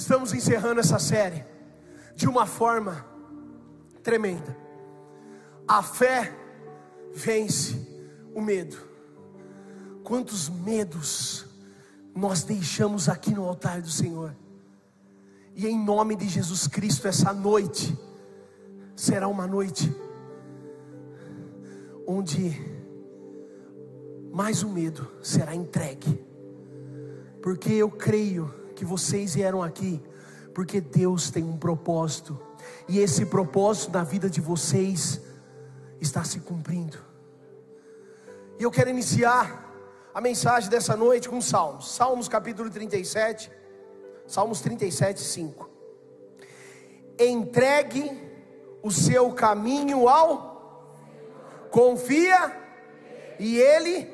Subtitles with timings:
[0.00, 1.44] Estamos encerrando essa série
[2.16, 3.04] de uma forma
[4.02, 4.56] tremenda.
[5.68, 6.34] A fé
[7.12, 7.76] vence
[8.34, 8.78] o medo.
[10.02, 11.44] Quantos medos
[12.16, 14.34] nós deixamos aqui no altar do Senhor.
[15.54, 17.94] E em nome de Jesus Cristo, essa noite
[18.96, 19.94] será uma noite
[22.06, 22.58] onde
[24.32, 26.24] mais um medo será entregue,
[27.42, 30.02] porque eu creio que vocês vieram aqui,
[30.54, 32.40] porque Deus tem um propósito,
[32.88, 35.20] e esse propósito na vida de vocês
[36.00, 36.96] está se cumprindo.
[38.58, 39.70] E eu quero iniciar
[40.14, 43.52] a mensagem dessa noite com Salmos, Salmos capítulo 37,
[44.26, 45.68] Salmos 37, 5.
[47.18, 48.10] Entregue
[48.82, 50.96] o seu caminho ao,
[51.70, 52.56] confia,
[53.38, 54.08] e Ele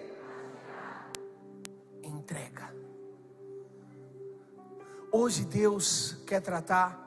[5.18, 7.02] Hoje Deus quer tratar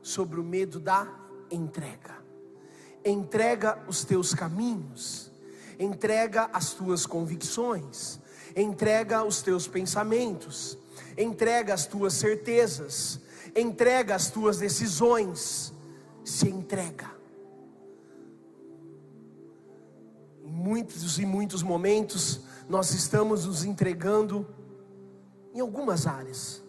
[0.00, 1.06] sobre o medo da
[1.50, 2.16] entrega.
[3.04, 5.30] Entrega os teus caminhos,
[5.78, 8.18] entrega as tuas convicções,
[8.56, 10.78] entrega os teus pensamentos,
[11.18, 13.20] entrega as tuas certezas,
[13.54, 15.70] entrega as tuas decisões,
[16.24, 17.10] se entrega.
[20.42, 24.48] Em muitos e muitos momentos, nós estamos nos entregando
[25.52, 26.63] em algumas áreas,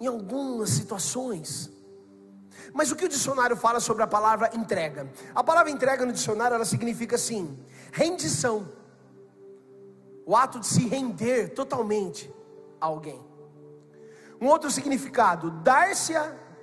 [0.00, 1.70] em algumas situações.
[2.72, 5.10] Mas o que o dicionário fala sobre a palavra entrega?
[5.34, 7.58] A palavra entrega no dicionário ela significa assim:
[7.92, 8.68] rendição,
[10.26, 12.30] o ato de se render totalmente
[12.80, 13.20] a alguém.
[14.40, 16.14] Um outro significado, dar-se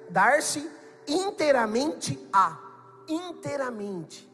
[0.10, 0.70] dar-se
[1.08, 2.58] inteiramente a,
[3.08, 4.32] inteiramente,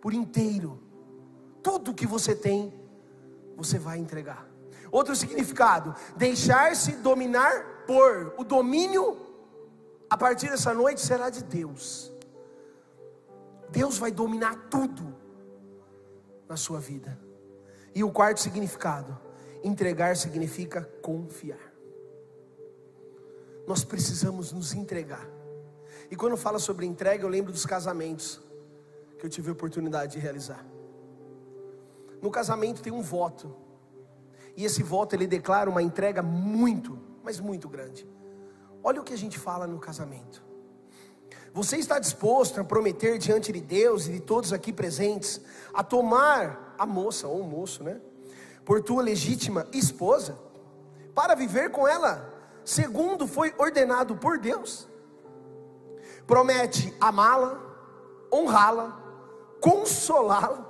[0.00, 0.90] por inteiro
[1.62, 2.72] tudo que você tem,
[3.56, 4.49] você vai entregar.
[4.90, 8.34] Outro significado: deixar-se dominar por.
[8.38, 9.16] O domínio,
[10.08, 12.12] a partir dessa noite, será de Deus.
[13.70, 15.14] Deus vai dominar tudo
[16.48, 17.18] na sua vida.
[17.94, 19.18] E o quarto significado:
[19.62, 21.70] entregar significa confiar.
[23.66, 25.28] Nós precisamos nos entregar.
[26.10, 28.40] E quando fala sobre entrega, eu lembro dos casamentos
[29.16, 30.66] que eu tive a oportunidade de realizar.
[32.20, 33.54] No casamento tem um voto.
[34.56, 38.08] E esse voto ele declara uma entrega muito, mas muito grande.
[38.82, 40.42] Olha o que a gente fala no casamento.
[41.52, 45.40] Você está disposto a prometer diante de Deus e de todos aqui presentes
[45.74, 48.00] a tomar a moça ou o moço, né?
[48.64, 50.38] Por tua legítima esposa,
[51.14, 52.32] para viver com ela,
[52.64, 54.88] segundo foi ordenado por Deus.
[56.26, 57.60] Promete amá-la,
[58.32, 59.00] honrá-la,
[59.60, 60.69] consolá-la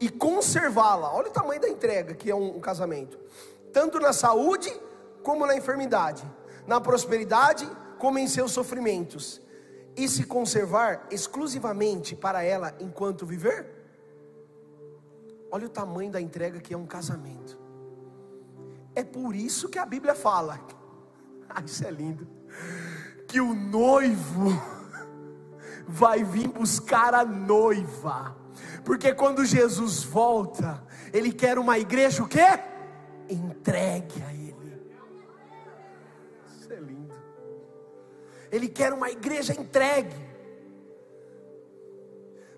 [0.00, 1.12] e conservá-la.
[1.12, 3.18] Olha o tamanho da entrega que é um, um casamento.
[3.72, 4.72] Tanto na saúde
[5.22, 6.24] como na enfermidade,
[6.66, 9.40] na prosperidade como em seus sofrimentos.
[9.96, 13.66] E se conservar exclusivamente para ela enquanto viver?
[15.50, 17.58] Olha o tamanho da entrega que é um casamento.
[18.94, 20.60] É por isso que a Bíblia fala.
[21.50, 22.28] Ah, isso é lindo.
[23.26, 24.50] Que o noivo
[25.88, 28.36] vai vir buscar a noiva.
[28.84, 30.82] Porque quando Jesus volta,
[31.12, 32.60] Ele quer uma igreja o quê?
[33.28, 34.92] Entregue a Ele.
[36.58, 37.14] Isso é lindo.
[38.50, 40.28] Ele quer uma igreja entregue.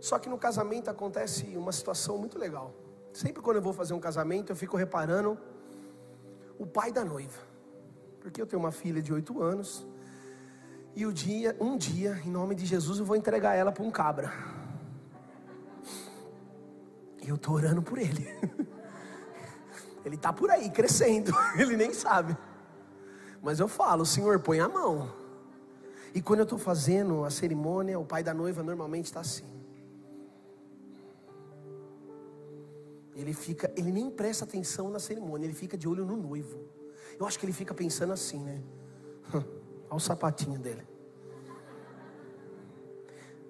[0.01, 2.75] Só que no casamento acontece uma situação muito legal.
[3.13, 5.39] Sempre quando eu vou fazer um casamento, eu fico reparando
[6.59, 7.41] o pai da noiva.
[8.21, 9.87] Porque eu tenho uma filha de oito anos.
[10.95, 13.91] E o dia, um dia, em nome de Jesus, eu vou entregar ela para um
[13.91, 14.33] cabra.
[17.23, 18.27] E eu estou orando por ele.
[20.05, 21.31] Ele está por aí, crescendo.
[21.59, 22.37] Ele nem sabe.
[23.43, 25.13] Mas eu falo, Senhor, põe a mão.
[26.15, 29.45] E quando eu estou fazendo a cerimônia, o pai da noiva normalmente está assim.
[33.15, 36.59] Ele fica, ele nem presta atenção na cerimônia, ele fica de olho no noivo.
[37.19, 38.63] Eu acho que ele fica pensando assim, né?
[39.33, 39.45] Olha
[39.91, 40.87] o sapatinho dele.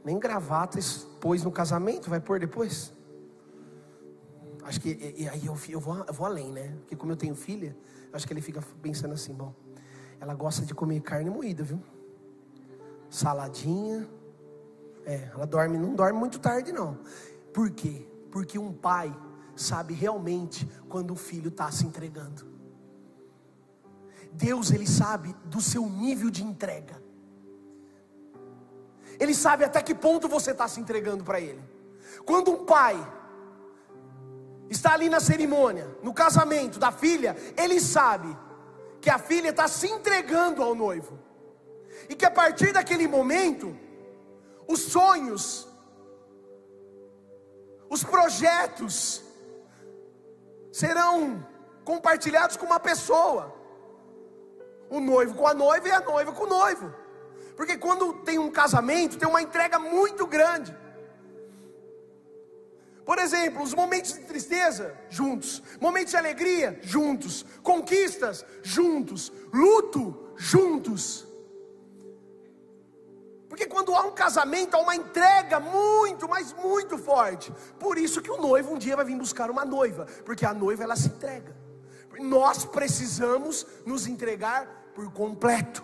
[0.04, 0.78] Nem gravata
[1.20, 2.92] pôs no casamento, vai pôr depois?
[4.70, 6.68] Acho que e, aí eu, eu, vou, eu vou além, né?
[6.78, 7.76] Porque como eu tenho filha,
[8.12, 9.52] acho que ele fica pensando assim, bom,
[10.20, 11.82] ela gosta de comer carne moída, viu?
[13.10, 14.08] Saladinha.
[15.04, 17.00] É, ela dorme, não dorme muito tarde, não.
[17.52, 18.06] Por quê?
[18.30, 19.12] Porque um pai
[19.56, 22.46] sabe realmente quando o filho está se entregando.
[24.32, 27.02] Deus, Ele sabe do seu nível de entrega.
[29.18, 31.60] Ele sabe até que ponto você está se entregando para Ele.
[32.24, 33.19] Quando um pai
[34.70, 38.34] está ali na cerimônia, no casamento da filha, ele sabe
[39.00, 41.18] que a filha está se entregando ao noivo,
[42.08, 43.76] e que a partir daquele momento,
[44.68, 45.68] os sonhos,
[47.88, 49.22] os projetos,
[50.72, 51.44] serão
[51.84, 53.52] compartilhados com uma pessoa,
[54.88, 56.94] o noivo com a noiva e a noiva com o noivo,
[57.56, 60.79] porque quando tem um casamento, tem uma entrega muito grande.
[63.10, 65.60] Por exemplo, os momentos de tristeza, juntos.
[65.80, 67.44] Momentos de alegria, juntos.
[67.60, 69.32] Conquistas, juntos.
[69.52, 71.26] Luto, juntos.
[73.48, 77.52] Porque quando há um casamento, há uma entrega muito, mas muito forte.
[77.80, 80.84] Por isso que o noivo um dia vai vir buscar uma noiva, porque a noiva
[80.84, 81.52] ela se entrega.
[82.20, 85.82] Nós precisamos nos entregar por completo.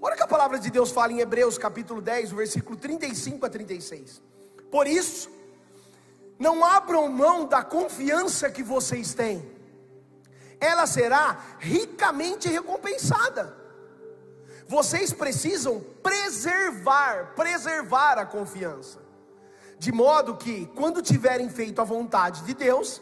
[0.00, 4.22] Olha que a palavra de Deus fala em Hebreus capítulo 10, versículo 35 a 36.
[4.70, 5.30] Por isso,
[6.38, 9.42] não abram mão da confiança que vocês têm,
[10.60, 13.56] ela será ricamente recompensada.
[14.68, 18.98] Vocês precisam preservar, preservar a confiança,
[19.78, 23.00] de modo que, quando tiverem feito a vontade de Deus,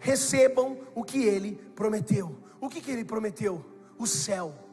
[0.00, 2.36] recebam o que Ele prometeu.
[2.60, 3.64] O que, que Ele prometeu?
[3.98, 4.63] O céu.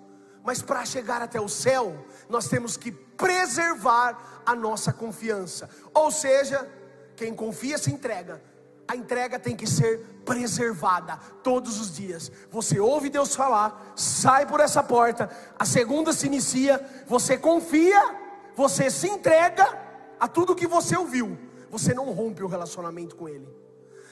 [0.44, 5.70] Mas para chegar até o céu, nós temos que preservar a nossa confiança.
[5.94, 6.68] Ou seja,
[7.16, 8.42] quem confia se entrega.
[8.88, 12.32] A entrega tem que ser preservada todos os dias.
[12.50, 18.16] Você ouve Deus falar, sai por essa porta, a segunda se inicia, você confia,
[18.56, 19.80] você se entrega
[20.20, 21.38] a tudo que você ouviu.
[21.70, 23.48] Você não rompe o relacionamento com Ele.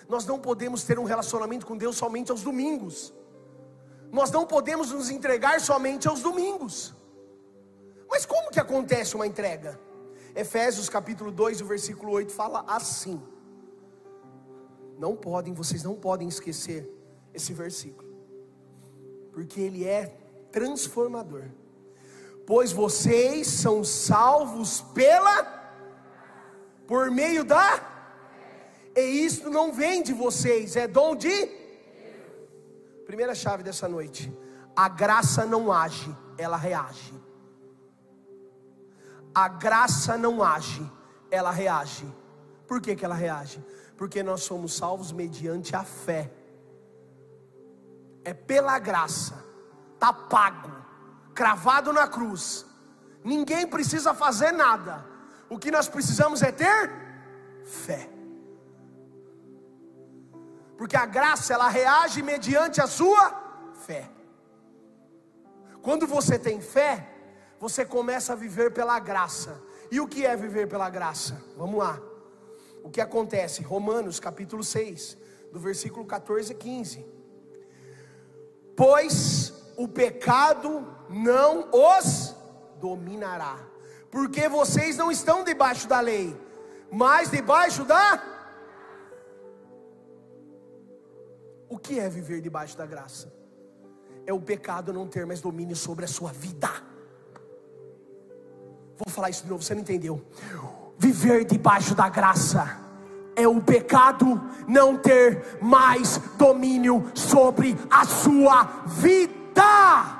[0.07, 3.13] Nós não podemos ter um relacionamento com Deus somente aos domingos.
[4.11, 6.93] Nós não podemos nos entregar somente aos domingos.
[8.09, 9.79] Mas como que acontece uma entrega?
[10.35, 13.21] Efésios capítulo 2, o versículo 8 fala assim:
[14.97, 16.89] Não podem, vocês não podem esquecer
[17.33, 18.09] esse versículo,
[19.31, 20.07] porque ele é
[20.51, 21.45] transformador.
[22.47, 25.57] Pois vocês são salvos pela
[26.87, 27.97] por meio da
[28.95, 31.58] e isso não vem de vocês, é dom de
[33.09, 34.31] Primeira chave dessa noite.
[34.75, 37.11] A graça não age, ela reage.
[39.33, 40.87] A graça não age,
[41.31, 42.05] ela reage.
[42.67, 43.65] Por que, que ela reage?
[43.97, 46.31] Porque nós somos salvos mediante a fé.
[48.23, 49.43] É pela graça,
[49.95, 50.71] está pago,
[51.33, 52.63] cravado na cruz.
[53.23, 55.03] Ninguém precisa fazer nada.
[55.49, 56.91] O que nós precisamos é ter
[57.63, 58.18] fé.
[60.79, 63.33] Porque a graça ela reage mediante a sua
[63.85, 64.09] fé.
[65.81, 67.05] Quando você tem fé,
[67.59, 69.61] você começa a viver pela graça.
[69.91, 71.43] E o que é viver pela graça?
[71.57, 71.99] Vamos lá.
[72.81, 73.61] O que acontece?
[73.61, 75.17] Romanos capítulo 6,
[75.51, 77.05] do versículo 14 a 15.
[78.73, 82.33] Pois o pecado não os
[82.79, 83.59] dominará,
[84.09, 86.33] porque vocês não estão debaixo da lei,
[86.89, 88.38] mas debaixo da.
[91.69, 93.31] O que é viver debaixo da graça?
[94.25, 96.69] É o pecado não ter mais domínio sobre a sua vida.
[98.97, 100.25] Vou falar isso de novo, você não entendeu.
[100.97, 102.77] Viver debaixo da graça
[103.35, 110.17] é o pecado não ter mais domínio sobre a sua vida.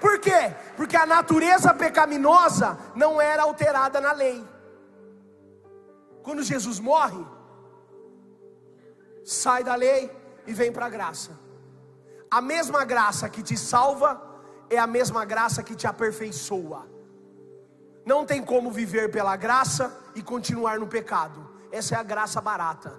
[0.00, 0.52] Por quê?
[0.76, 4.53] Porque a natureza pecaminosa não era alterada na lei.
[6.24, 7.22] Quando Jesus morre,
[9.22, 10.10] sai da lei
[10.46, 11.38] e vem para a graça.
[12.30, 14.20] A mesma graça que te salva
[14.70, 16.88] é a mesma graça que te aperfeiçoa.
[18.06, 21.46] Não tem como viver pela graça e continuar no pecado.
[21.70, 22.98] Essa é a graça barata.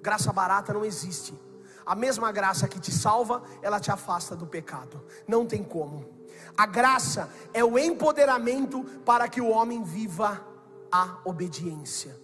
[0.00, 1.38] Graça barata não existe.
[1.84, 5.04] A mesma graça que te salva, ela te afasta do pecado.
[5.28, 6.08] Não tem como.
[6.56, 10.53] A graça é o empoderamento para que o homem viva
[10.94, 12.16] a obediência.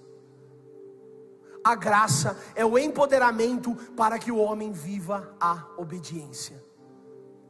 [1.65, 6.63] A graça é o empoderamento para que o homem viva a obediência.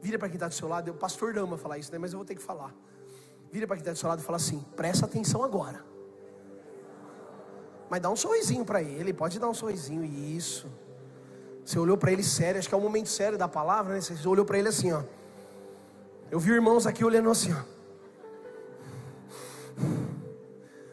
[0.01, 1.99] Vira para quem está do seu lado, o pastor ama falar isso, né?
[1.99, 2.73] mas eu vou ter que falar.
[3.51, 5.85] Vira para quem está do seu lado e fala assim: presta atenção agora.
[7.87, 10.67] Mas dá um sorrisinho para ele, pode dar um sorrisinho, isso.
[11.63, 14.01] Você olhou para ele sério, acho que é o momento sério da palavra, né?
[14.01, 15.03] Você olhou para ele assim, ó.
[16.31, 17.61] Eu vi irmãos aqui olhando assim, ó.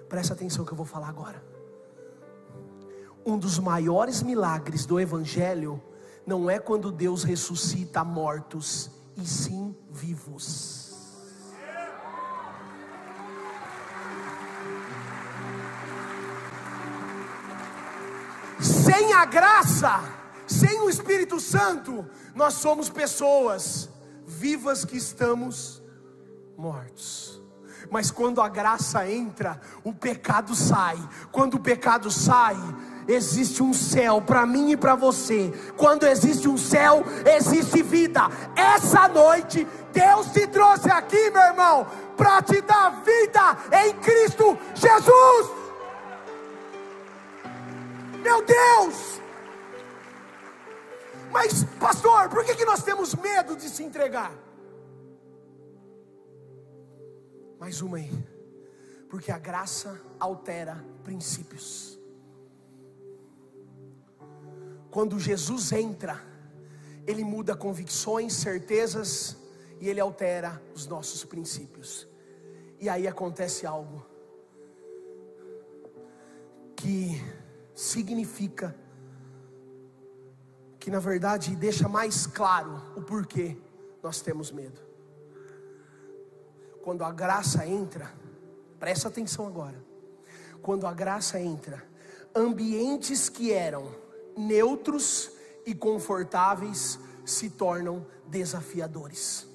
[0.09, 1.43] Presta atenção que eu vou falar agora
[3.29, 5.83] um dos maiores milagres do Evangelho
[6.27, 10.95] não é quando Deus ressuscita mortos, e sim vivos.
[18.59, 20.03] Sem a graça,
[20.47, 23.91] sem o Espírito Santo, nós somos pessoas
[24.27, 25.83] vivas que estamos
[26.57, 27.38] mortos.
[27.91, 30.99] Mas quando a graça entra, o pecado sai.
[31.33, 32.57] Quando o pecado sai,
[33.07, 35.53] existe um céu para mim e para você.
[35.77, 38.29] Quando existe um céu, existe vida.
[38.55, 45.51] Essa noite, Deus te trouxe aqui, meu irmão, para te dar vida em Cristo Jesus.
[48.23, 49.21] Meu Deus!
[51.31, 54.33] Mas, pastor, por que, que nós temos medo de se entregar?
[57.59, 58.11] Mais uma aí.
[59.09, 61.99] Porque a graça altera princípios.
[64.91, 66.21] Quando Jesus entra,
[67.07, 69.37] ele muda convicções, certezas
[69.81, 72.07] e ele altera os nossos princípios.
[72.81, 74.07] E aí acontece algo
[76.77, 77.21] que
[77.75, 78.75] significa
[80.79, 83.57] que na verdade deixa mais claro o porquê
[84.03, 84.88] nós temos medo.
[86.89, 88.11] Quando a graça entra,
[88.81, 89.77] presta atenção agora.
[90.63, 91.85] Quando a graça entra,
[92.35, 93.95] ambientes que eram
[94.35, 95.31] neutros
[95.67, 99.47] e confortáveis se tornam desafiadores.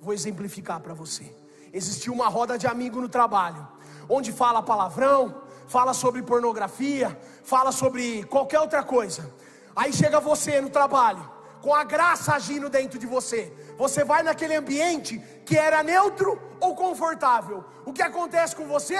[0.00, 1.34] Vou exemplificar para você.
[1.72, 3.66] Existiu uma roda de amigo no trabalho,
[4.08, 9.28] onde fala palavrão, fala sobre pornografia, fala sobre qualquer outra coisa.
[9.74, 11.28] Aí chega você no trabalho,
[11.60, 13.52] com a graça agindo dentro de você.
[13.82, 17.64] Você vai naquele ambiente que era neutro ou confortável.
[17.84, 18.96] O que acontece com você?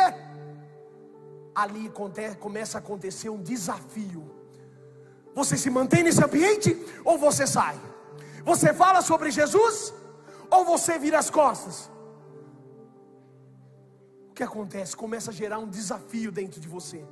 [1.54, 1.84] Ali
[2.40, 4.22] começa a acontecer um desafio.
[5.36, 6.70] Você se mantém nesse ambiente
[7.04, 7.78] ou você sai?
[8.44, 9.94] Você fala sobre Jesus
[10.50, 11.88] ou você vira as costas?
[14.30, 14.96] O que acontece?
[14.96, 17.04] Começa a gerar um desafio dentro de você,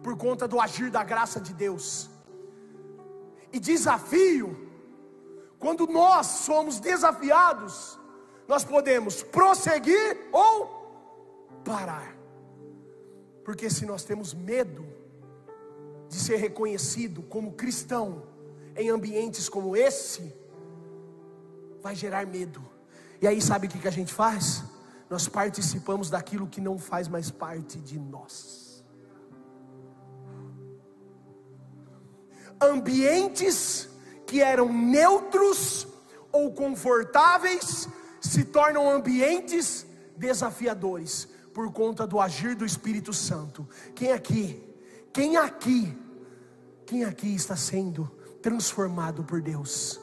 [0.00, 2.08] por conta do agir da graça de Deus.
[3.52, 4.65] E desafio,
[5.58, 7.98] quando nós somos desafiados,
[8.46, 12.16] nós podemos prosseguir ou parar.
[13.44, 14.86] Porque se nós temos medo
[16.08, 18.22] de ser reconhecido como cristão
[18.76, 20.34] em ambientes como esse,
[21.80, 22.64] vai gerar medo.
[23.20, 24.62] E aí sabe o que, a gente faz?
[25.08, 28.84] nós participamos daquilo que não faz mais parte de nós.
[32.60, 33.88] Ambientes
[34.26, 35.86] que eram neutros
[36.32, 37.88] ou confortáveis
[38.20, 43.66] se tornam ambientes desafiadores por conta do agir do Espírito Santo.
[43.94, 44.62] Quem aqui,
[45.12, 45.96] quem aqui,
[46.84, 48.04] quem aqui está sendo
[48.42, 50.00] transformado por Deus?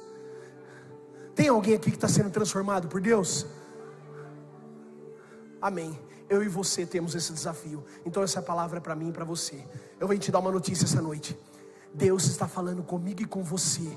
[1.35, 3.45] Tem alguém aqui que está sendo transformado por Deus?
[5.61, 5.99] Amém.
[6.29, 7.83] Eu e você temos esse desafio.
[8.05, 9.63] Então essa palavra é para mim e para você.
[9.99, 11.37] Eu venho te dar uma notícia essa noite.
[11.93, 13.95] Deus está falando comigo e com você.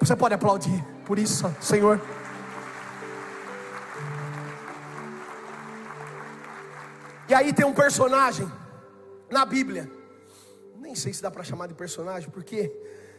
[0.00, 2.00] Você pode aplaudir por isso, Senhor.
[7.28, 8.50] E aí tem um personagem
[9.30, 9.90] na Bíblia.
[10.78, 12.68] Nem sei se dá para chamar de personagem, porque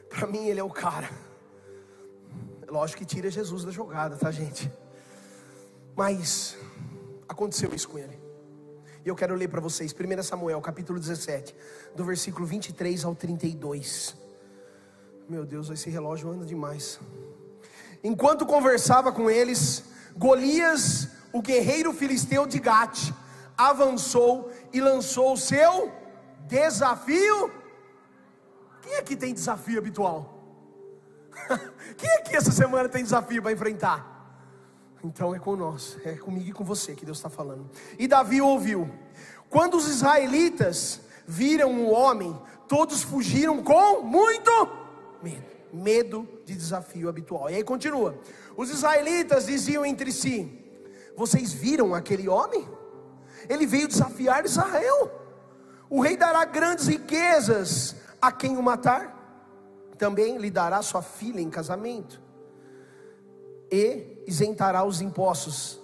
[0.10, 1.10] para mim ele é o cara.
[2.68, 4.72] Lógico que tira Jesus da jogada, tá, gente?
[5.96, 6.58] Mas
[7.28, 8.18] Aconteceu isso com ele.
[9.04, 11.56] E eu quero ler para vocês 1 Samuel, capítulo 17,
[11.96, 14.16] do versículo 23 ao 32.
[15.30, 17.02] Meu Deus, esse relógio anda demais.
[18.02, 19.84] Enquanto conversava com eles,
[20.16, 23.12] Golias, o guerreiro filisteu de Gate,
[23.58, 25.92] avançou e lançou o seu
[26.48, 27.52] desafio.
[28.82, 30.34] Quem aqui tem desafio habitual?
[31.98, 34.16] Quem aqui essa semana tem desafio para enfrentar?
[35.04, 37.70] Então é com nós, é comigo e com você que Deus está falando.
[38.00, 38.90] E Davi ouviu.
[39.50, 44.87] Quando os israelitas viram o homem, todos fugiram com muito
[45.22, 45.58] medo.
[45.72, 47.50] Medo de desafio habitual.
[47.50, 48.18] E aí continua.
[48.56, 50.64] Os israelitas diziam entre si:
[51.16, 52.68] Vocês viram aquele homem?
[53.50, 55.12] Ele veio desafiar Israel.
[55.90, 59.16] O rei dará grandes riquezas a quem o matar.
[59.98, 62.22] Também lhe dará sua filha em casamento.
[63.72, 65.82] E isentará os impostos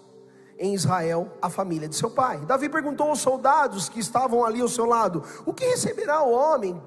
[0.58, 2.38] em Israel a família de seu pai.
[2.46, 6.82] Davi perguntou aos soldados que estavam ali ao seu lado: O que receberá o homem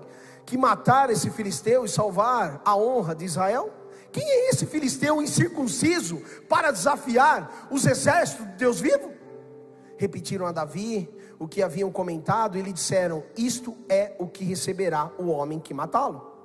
[0.47, 3.71] que matar esse filisteu e salvar a honra de Israel?
[4.11, 9.13] Quem é esse filisteu incircunciso para desafiar os exércitos de Deus vivo?
[9.99, 15.11] Repetiram a Davi o que haviam comentado e lhe disseram: Isto é o que receberá
[15.19, 16.37] o homem que matá-lo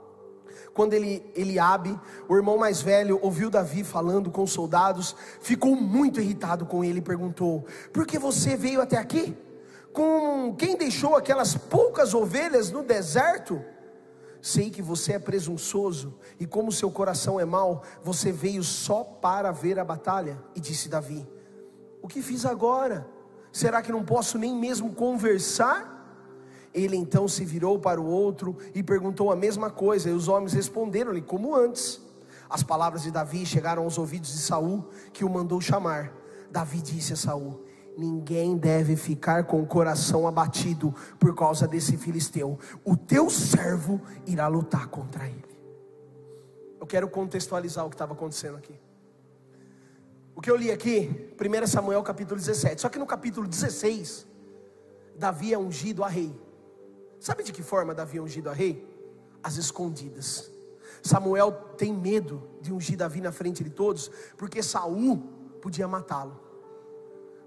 [0.74, 6.22] quando ele, Eliabe, o irmão mais velho, ouviu Davi falando com os soldados, ficou muito
[6.22, 9.36] irritado com ele e perguntou: Por que você veio até aqui?
[9.92, 13.62] Com quem deixou aquelas poucas ovelhas no deserto?
[14.42, 19.52] Sei que você é presunçoso e como seu coração é mau, você veio só para
[19.52, 20.42] ver a batalha.
[20.56, 21.28] E disse Davi:
[22.02, 23.08] O que fiz agora?
[23.52, 25.92] Será que não posso nem mesmo conversar?
[26.74, 30.54] Ele então se virou para o outro e perguntou a mesma coisa, e os homens
[30.54, 32.02] responderam-lhe como antes.
[32.50, 36.14] As palavras de Davi chegaram aos ouvidos de Saul, que o mandou chamar.
[36.50, 37.64] Davi disse a Saul:
[37.98, 42.58] Ninguém deve ficar com o coração abatido por causa desse filisteu.
[42.84, 45.52] O teu servo irá lutar contra ele.
[46.80, 48.80] Eu quero contextualizar o que estava acontecendo aqui.
[50.36, 52.82] O que eu li aqui, 1 Samuel capítulo 17.
[52.82, 54.26] Só que no capítulo 16,
[55.16, 56.34] Davi é ungido a rei.
[57.20, 58.84] Sabe de que forma Davi é ungido a rei?
[59.44, 60.52] As escondidas.
[61.04, 65.18] Samuel tem medo de ungir Davi na frente de todos, porque Saul
[65.62, 66.41] podia matá-lo.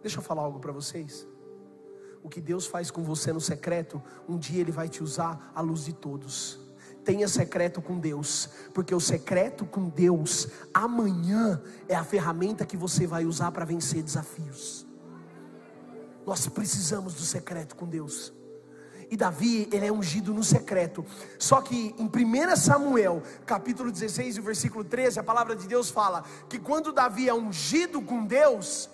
[0.05, 1.27] Deixa eu falar algo para vocês.
[2.23, 5.63] O que Deus faz com você no secreto, um dia Ele vai te usar à
[5.63, 6.61] luz de todos.
[7.03, 13.07] Tenha secreto com Deus, porque o secreto com Deus, amanhã, é a ferramenta que você
[13.07, 14.87] vai usar para vencer desafios.
[16.27, 18.31] Nós precisamos do secreto com Deus.
[19.11, 21.03] E Davi, ele é ungido no secreto.
[21.39, 26.59] Só que em 1 Samuel, capítulo 16, versículo 13, a palavra de Deus fala que
[26.59, 28.91] quando Davi é ungido com Deus,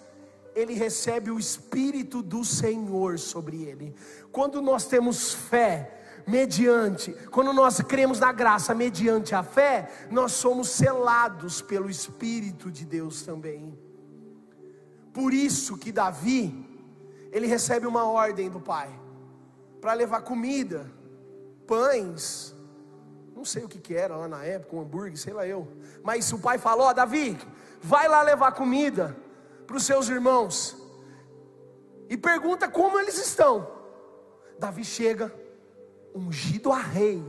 [0.55, 3.95] ele recebe o Espírito do Senhor sobre ele.
[4.33, 10.69] Quando nós temos fé, mediante, quando nós cremos na graça mediante a fé, nós somos
[10.69, 13.77] selados pelo Espírito de Deus também.
[15.13, 16.67] Por isso que Davi,
[17.33, 18.91] ele recebe uma ordem do pai
[19.81, 20.91] para levar comida,
[21.67, 22.55] pães,
[23.35, 25.67] não sei o que, que era lá na época, um hambúrguer, sei lá eu.
[26.03, 27.39] Mas o pai falou: Davi,
[27.81, 29.17] vai lá levar comida
[29.71, 30.77] para os seus irmãos
[32.09, 33.71] e pergunta como eles estão.
[34.59, 35.33] Davi chega,
[36.13, 37.23] ungido a rei,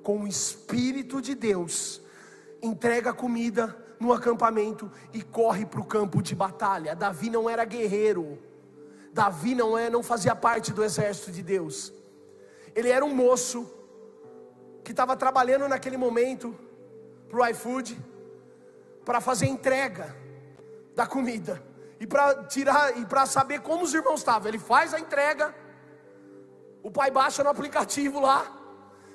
[0.00, 2.00] com o Espírito de Deus,
[2.62, 6.94] entrega comida no acampamento e corre para o campo de batalha.
[6.94, 8.38] Davi não era guerreiro,
[9.12, 11.92] Davi não é, não fazia parte do exército de Deus.
[12.76, 13.68] Ele era um moço
[14.84, 16.54] que estava trabalhando naquele momento
[17.28, 17.98] para o iFood
[19.04, 20.25] para fazer entrega
[20.96, 21.62] da comida
[22.00, 24.48] e para tirar e para saber como os irmãos estavam.
[24.48, 25.54] Ele faz a entrega
[26.82, 28.46] o pai baixa no aplicativo lá,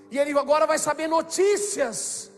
[0.10, 2.30] e ele agora vai saber notícias,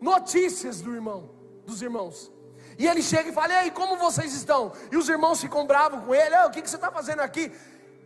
[0.00, 1.28] notícias do irmão,
[1.66, 2.30] dos irmãos.
[2.78, 4.72] E ele chega e fala: E aí, como vocês estão?
[4.92, 7.52] E os irmãos ficam bravos com ele: O que, que você está fazendo aqui?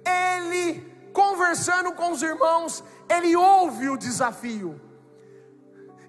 [0.05, 0.81] Ele,
[1.13, 4.81] conversando com os irmãos, ele ouve o desafio.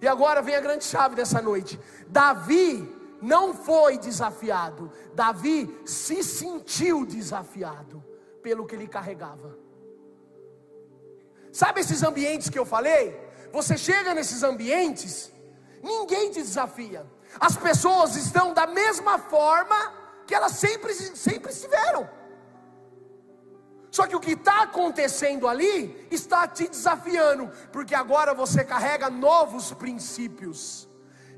[0.02, 7.06] E agora vem a grande chave dessa noite: Davi não foi desafiado, Davi se sentiu
[7.06, 8.04] desafiado
[8.42, 9.58] pelo que ele carregava.
[11.52, 13.20] Sabe esses ambientes que eu falei?
[13.52, 15.32] Você chega nesses ambientes,
[15.82, 17.06] ninguém te desafia.
[17.40, 19.94] As pessoas estão da mesma forma
[20.26, 22.10] que elas sempre, sempre estiveram.
[23.92, 29.74] Só que o que está acontecendo ali está te desafiando, porque agora você carrega novos
[29.74, 30.89] princípios.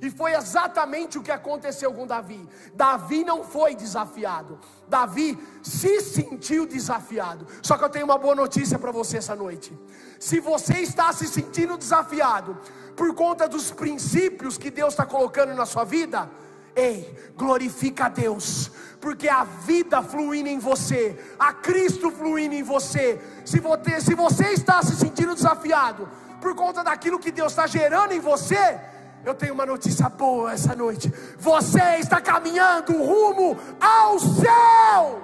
[0.02, 2.50] E foi exatamente o que aconteceu com Davi.
[2.74, 4.60] Davi não foi desafiado.
[4.88, 7.46] Davi se sentiu desafiado.
[7.62, 9.78] Só que eu tenho uma boa notícia para você essa noite.
[10.20, 12.58] Se você está se sentindo desafiado
[12.96, 16.28] por conta dos princípios que Deus está colocando na sua vida,
[16.76, 23.22] ei, glorifica a Deus, porque a vida fluindo em você, a Cristo fluindo em você.
[23.46, 26.10] Se você, se você está se sentindo desafiado
[26.40, 28.80] por conta daquilo que Deus está gerando em você,
[29.26, 31.10] eu tenho uma notícia boa essa noite.
[31.38, 35.22] Você está caminhando rumo ao céu.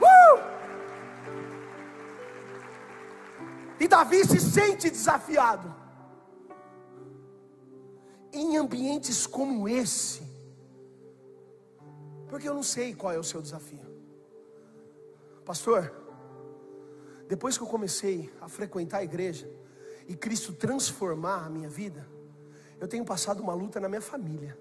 [0.00, 0.40] Uh!
[3.78, 5.74] E Davi se sente desafiado.
[8.32, 10.22] Em ambientes como esse,
[12.28, 13.84] porque eu não sei qual é o seu desafio,
[15.44, 15.92] pastor.
[17.26, 19.50] Depois que eu comecei a frequentar a igreja,
[20.08, 22.06] e Cristo transformar a minha vida,
[22.78, 24.56] eu tenho passado uma luta na minha família,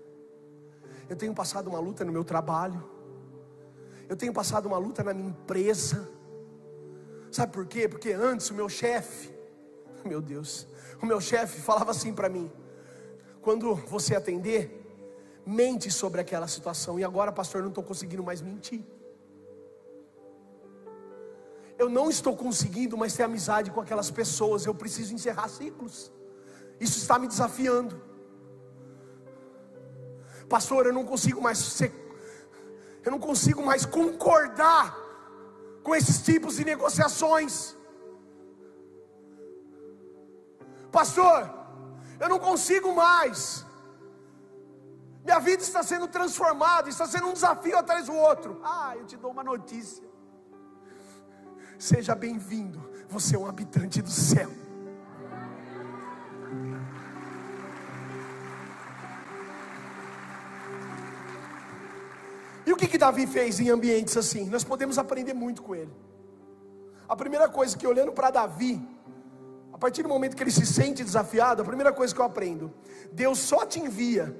[1.09, 2.83] eu tenho passado uma luta no meu trabalho,
[4.07, 6.09] eu tenho passado uma luta na minha empresa.
[7.31, 7.87] Sabe por quê?
[7.87, 9.29] Porque antes o meu chefe,
[10.03, 10.67] meu Deus,
[11.01, 12.51] o meu chefe falava assim para mim:
[13.41, 14.79] quando você atender,
[15.45, 16.99] mente sobre aquela situação.
[16.99, 18.83] E agora, pastor, não estou conseguindo mais mentir
[21.79, 26.11] eu não estou conseguindo mais ter amizade com aquelas pessoas, eu preciso encerrar ciclos.
[26.77, 27.95] Isso está me desafiando.
[30.49, 31.93] Pastor, eu não consigo mais ser,
[33.05, 34.93] eu não consigo mais concordar
[35.81, 37.77] com esses tipos de negociações.
[40.91, 41.49] Pastor,
[42.19, 43.65] eu não consigo mais.
[45.23, 48.59] Minha vida está sendo transformada, está sendo um desafio atrás do outro.
[48.63, 50.08] Ah, eu te dou uma notícia.
[51.79, 54.51] Seja bem-vindo, você é um habitante do céu.
[62.65, 64.49] E o que, que Davi fez em ambientes assim?
[64.49, 65.93] Nós podemos aprender muito com ele.
[67.07, 68.85] A primeira coisa que olhando para Davi,
[69.71, 72.73] a partir do momento que ele se sente desafiado, a primeira coisa que eu aprendo,
[73.13, 74.35] Deus só te envia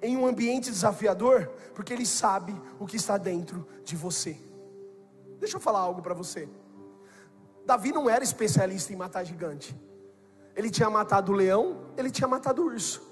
[0.00, 4.38] em um ambiente desafiador, porque Ele sabe o que está dentro de você.
[5.40, 6.48] Deixa eu falar algo para você.
[7.66, 9.76] Davi não era especialista em matar gigante.
[10.54, 13.02] Ele tinha matado o leão, ele tinha matado o urso.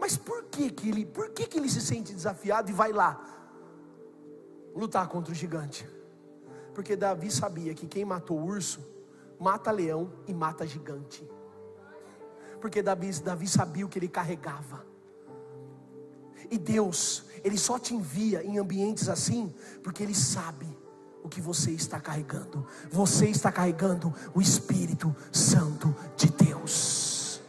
[0.00, 3.22] Mas por que que ele, por que que ele se sente desafiado e vai lá
[4.74, 5.86] lutar contra o gigante?
[6.74, 8.80] Porque Davi sabia que quem matou o urso
[9.38, 11.28] mata leão e mata gigante.
[12.58, 14.90] Porque Davi, Davi sabia o que ele carregava.
[16.50, 20.66] E Deus, Ele só te envia em ambientes assim, porque Ele sabe
[21.22, 22.66] o que você está carregando.
[22.90, 27.40] Você está carregando o Espírito Santo de Deus.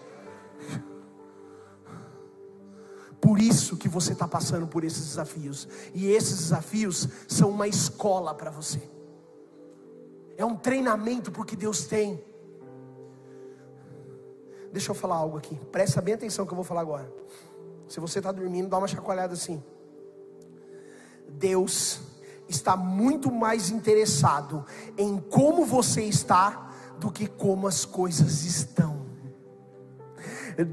[3.21, 5.67] Por isso que você está passando por esses desafios.
[5.93, 8.81] E esses desafios são uma escola para você.
[10.35, 12.21] É um treinamento porque Deus tem.
[14.73, 15.55] Deixa eu falar algo aqui.
[15.71, 17.13] Presta bem atenção que eu vou falar agora.
[17.87, 19.63] Se você está dormindo, dá uma chacoalhada assim.
[21.29, 22.01] Deus
[22.51, 24.65] está muito mais interessado
[24.97, 29.01] em como você está do que como as coisas estão.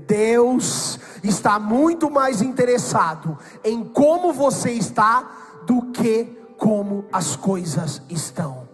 [0.07, 6.25] Deus está muito mais interessado em como você está do que
[6.59, 8.69] como as coisas estão.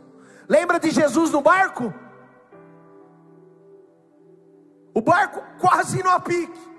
[0.48, 1.92] Lembra de Jesus no barco?
[4.94, 6.74] O barco quase no pique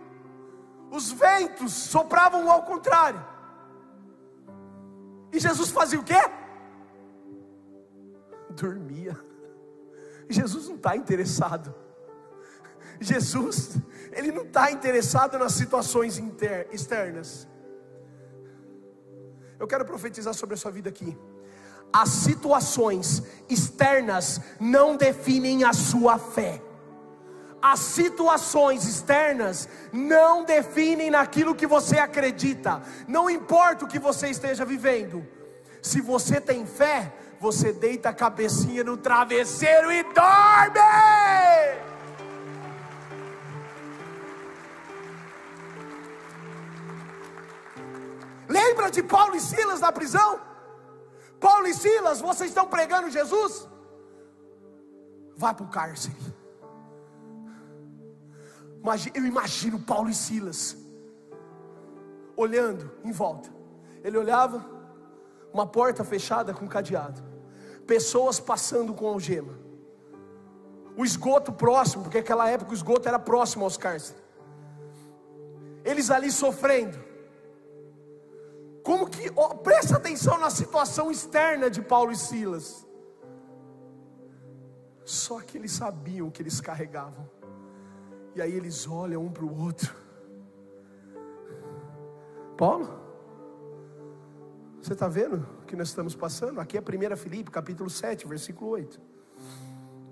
[0.96, 3.22] os ventos sopravam ao contrário.
[5.36, 6.22] E Jesus fazia o quê?
[8.52, 9.20] Dormia.
[10.30, 11.76] Jesus não está interessado.
[13.02, 13.76] Jesus,
[14.14, 17.46] ele não está interessado nas situações inter, externas.
[19.60, 21.18] Eu quero profetizar sobre a sua vida aqui.
[21.92, 26.62] As situações externas não definem a sua fé
[27.72, 34.64] as situações externas não definem naquilo que você acredita, não importa o que você esteja
[34.64, 35.28] vivendo,
[35.82, 40.80] se você tem fé, você deita a cabecinha no travesseiro e dorme.
[48.48, 50.40] Lembra de Paulo e Silas na prisão?
[51.40, 53.68] Paulo e Silas, vocês estão pregando Jesus?
[55.36, 56.35] Vá para o cárcere
[59.14, 60.78] eu imagino Paulo e Silas
[62.36, 63.50] olhando em volta.
[64.04, 64.66] Ele olhava,
[65.54, 67.24] uma porta fechada com cadeado,
[67.88, 69.54] pessoas passando com algema,
[70.98, 74.22] o esgoto próximo, porque naquela época o esgoto era próximo aos cárceres.
[75.84, 76.98] Eles ali sofrendo.
[78.84, 82.86] Como que, oh, presta atenção na situação externa de Paulo e Silas.
[85.04, 87.30] Só que eles sabiam que eles carregavam.
[88.36, 89.96] E aí eles olham um para o outro.
[92.58, 92.90] Paulo,
[94.82, 96.60] você está vendo o que nós estamos passando?
[96.60, 99.02] Aqui é 1 Filipe, capítulo 7, versículo 8.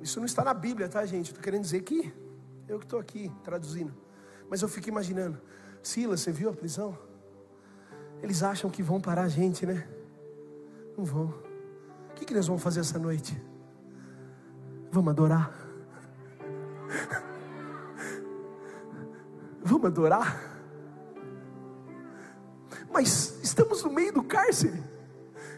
[0.02, 1.28] Isso não está na Bíblia, tá, gente?
[1.28, 2.14] Estou querendo dizer que
[2.68, 3.94] eu que estou aqui traduzindo.
[4.50, 5.40] Mas eu fico imaginando,
[5.82, 6.98] Silas, você viu a prisão?
[8.22, 9.88] Eles acham que vão parar a gente, né?
[10.98, 11.26] Não vão.
[12.10, 13.42] O que, que nós vamos fazer essa noite?
[14.92, 15.52] Vamos adorar?
[19.84, 20.40] Vamos adorar?
[22.90, 24.82] Mas estamos no meio do cárcere,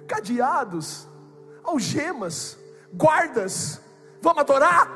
[0.07, 1.07] cadeados,
[1.63, 2.57] algemas,
[2.91, 3.79] guardas.
[4.23, 4.89] Vamos adorar?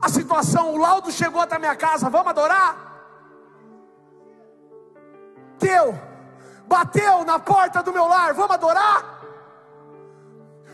[0.00, 2.08] A situação, o laudo chegou até minha casa.
[2.08, 2.74] Vamos adorar?
[5.58, 5.94] Teu,
[6.66, 8.32] bateu na porta do meu lar.
[8.32, 9.20] Vamos adorar?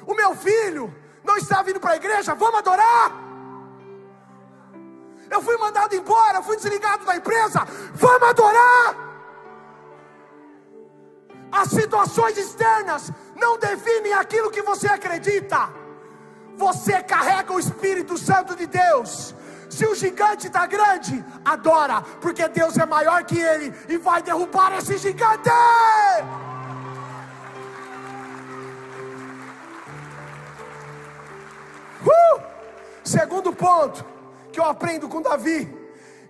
[0.06, 2.36] O meu filho não está vindo para a igreja.
[2.36, 3.27] Vamos adorar?
[5.30, 7.66] Eu fui mandado embora, fui desligado da empresa.
[7.94, 9.08] Vamos adorar!
[11.50, 15.70] As situações externas não definem aquilo que você acredita.
[16.56, 19.34] Você carrega o Espírito Santo de Deus.
[19.70, 24.76] Se o gigante está grande, adora, porque Deus é maior que ele e vai derrubar
[24.78, 25.50] esse gigante.
[32.04, 32.40] Uh!
[33.04, 34.17] Segundo ponto
[34.58, 35.72] que eu aprendo com Davi?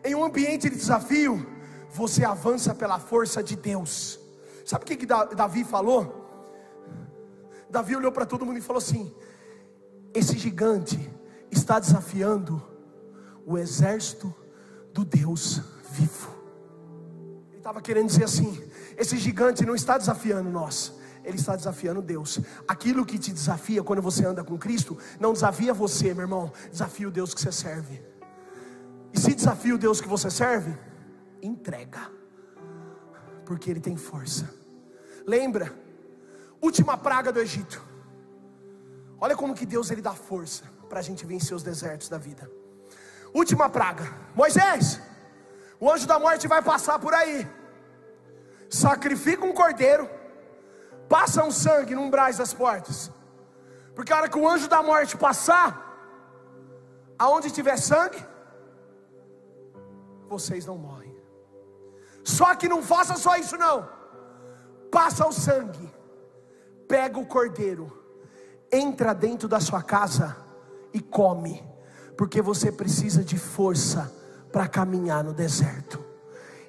[0.05, 1.47] Em um ambiente de desafio,
[1.91, 4.21] você avança pela força de Deus.
[4.67, 6.27] Sabe o que, que Davi falou?
[7.71, 9.11] Davi olhou para todo mundo e falou assim:
[10.13, 11.11] Esse gigante
[11.51, 12.63] está desafiando
[13.47, 14.35] o exército
[14.93, 16.31] do Deus vivo.
[17.49, 18.63] Ele estava querendo dizer assim:
[18.99, 20.93] esse gigante não está desafiando nós,
[21.25, 22.41] ele está desafiando Deus.
[22.67, 27.09] Aquilo que te desafia quando você anda com Cristo, não desafia você, meu irmão, desafia
[27.09, 28.18] o Deus que você serve.
[29.13, 30.77] E se desafia o Deus que você serve,
[31.43, 32.11] entrega,
[33.45, 34.49] porque Ele tem força.
[35.27, 35.73] Lembra,
[36.61, 37.83] última praga do Egito.
[39.21, 42.51] Olha como que Deus ele dá força para a gente vencer os desertos da vida.
[43.35, 45.01] Última praga, Moisés,
[45.81, 47.47] o anjo da morte vai passar por aí.
[48.71, 50.09] Sacrifica um cordeiro,
[51.09, 53.11] passa um sangue no umbrais das portas.
[53.95, 55.69] Porque a hora que o anjo da morte passar,
[57.19, 58.25] aonde tiver sangue,
[60.29, 61.17] vocês não morrem.
[62.23, 63.89] Só que não faça só isso não.
[64.91, 65.91] Passa o sangue,
[66.87, 67.91] pega o cordeiro,
[68.71, 70.37] entra dentro da sua casa
[70.93, 71.63] e come,
[72.17, 74.13] porque você precisa de força
[74.53, 76.05] para caminhar no deserto.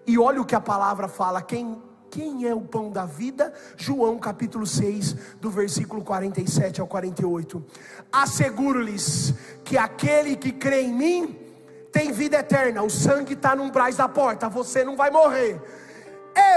[0.07, 3.53] E olha o que a palavra fala: quem quem é o pão da vida?
[3.77, 7.63] João capítulo 6, do versículo 47 ao 48.
[8.11, 11.48] Asseguro-lhes que aquele que crê em mim
[11.91, 12.83] tem vida eterna.
[12.83, 15.61] O sangue está no umbrais da porta, você não vai morrer.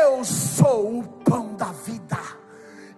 [0.03, 2.19] Eu sou o pão da vida.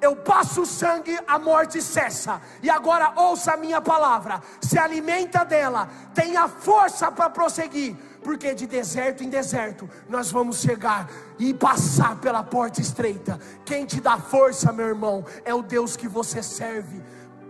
[0.00, 2.40] Eu passo o sangue, a morte cessa.
[2.62, 4.42] E agora ouça a minha palavra.
[4.60, 11.08] Se alimenta dela, tenha força para prosseguir porque de deserto em deserto nós vamos chegar
[11.38, 13.38] e passar pela porta estreita.
[13.64, 17.02] Quem te dá força, meu irmão, é o Deus que você serve.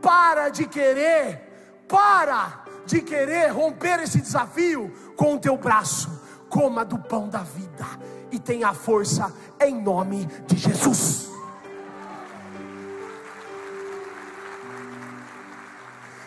[0.03, 6.23] Para de querer, para de querer romper esse desafio com o teu braço.
[6.49, 7.87] Coma do pão da vida
[8.31, 11.35] e tenha força em nome de Jesus.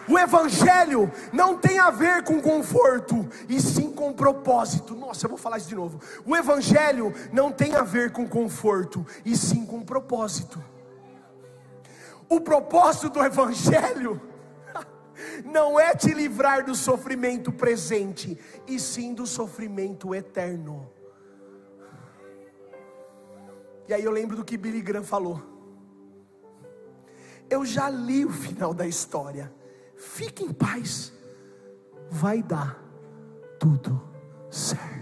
[0.07, 4.95] O Evangelho não tem a ver com conforto, e sim com propósito.
[4.95, 5.99] Nossa, eu vou falar isso de novo.
[6.25, 10.63] O Evangelho não tem a ver com conforto, e sim com propósito.
[12.29, 14.21] O propósito do Evangelho
[15.45, 20.89] não é te livrar do sofrimento presente, e sim do sofrimento eterno.
[23.87, 25.41] E aí eu lembro do que Billy Graham falou.
[27.49, 29.53] Eu já li o final da história.
[29.95, 31.13] Fique em paz,
[32.09, 32.83] vai dar
[33.57, 34.01] tudo
[34.49, 34.96] certo.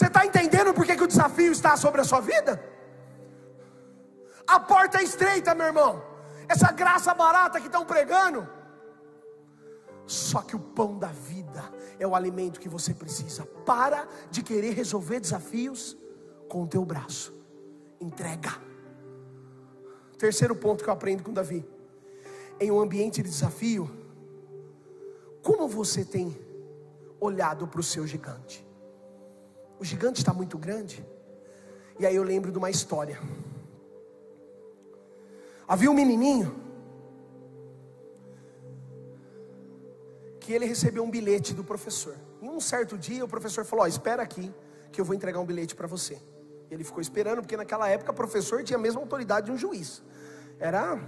[0.00, 2.58] Você está entendendo por que, o desafio está sobre a sua vida?
[4.46, 6.02] A porta é estreita, meu irmão.
[6.48, 8.48] Essa graça barata que estão pregando.
[10.06, 11.62] Só que o pão da vida
[11.98, 13.44] é o alimento que você precisa.
[13.66, 15.98] Para de querer resolver desafios
[16.48, 17.34] com o teu braço.
[18.00, 18.52] Entrega.
[20.16, 21.62] Terceiro ponto que eu aprendo com Davi.
[22.58, 23.90] Em um ambiente de desafio,
[25.42, 26.34] como você tem
[27.20, 28.69] olhado para o seu gigante?
[29.80, 31.02] O gigante está muito grande.
[31.98, 33.18] E aí eu lembro de uma história.
[35.66, 36.54] Havia um menininho
[40.38, 42.14] que ele recebeu um bilhete do professor.
[42.42, 44.52] Em um certo dia o professor falou: oh, "Espera aqui,
[44.92, 46.18] que eu vou entregar um bilhete para você."
[46.70, 50.02] Ele ficou esperando, porque naquela época o professor tinha a mesma autoridade de um juiz.
[50.58, 51.02] Era.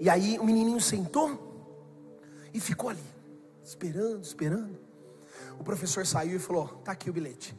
[0.00, 1.28] E aí o menininho sentou
[2.52, 3.04] e ficou ali,
[3.62, 4.85] esperando, esperando.
[5.58, 7.56] O professor saiu e falou: Tá aqui o bilhete.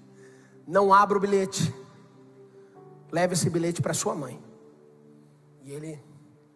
[0.65, 1.73] Não abra o bilhete.
[3.11, 4.41] Leve esse bilhete para sua mãe.
[5.63, 6.03] E ele,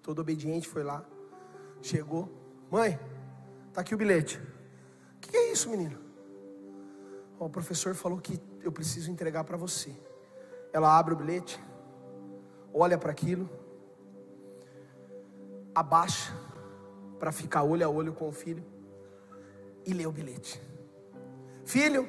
[0.01, 1.05] todo obediente, foi lá.
[1.81, 2.29] Chegou:
[2.69, 2.99] Mãe,
[3.73, 4.39] tá aqui o bilhete.
[5.17, 6.01] O que é isso, menino?
[7.45, 9.95] o professor falou que eu preciso entregar para você.
[10.71, 11.59] Ela abre o bilhete,
[12.73, 13.49] olha para aquilo,
[15.73, 16.31] abaixa
[17.19, 18.63] para ficar olho a olho com o filho
[19.85, 20.61] e lê o bilhete.
[21.73, 22.03] Filho,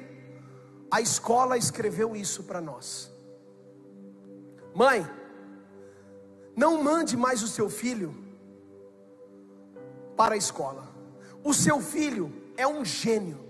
[0.89, 3.11] a escola escreveu isso para nós.
[4.73, 4.99] Mãe,
[6.55, 8.09] não mande mais o seu filho
[10.17, 10.85] para a escola.
[11.43, 13.43] O seu filho é um gênio